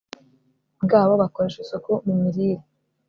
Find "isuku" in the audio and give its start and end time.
1.63-1.91